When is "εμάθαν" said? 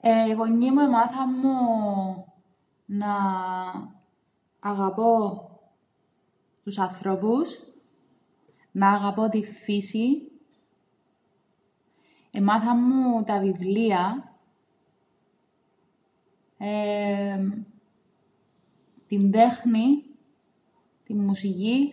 0.80-1.28, 12.30-12.78